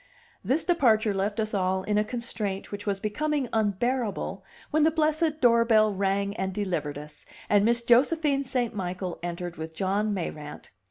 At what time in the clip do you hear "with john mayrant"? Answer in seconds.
9.57-10.71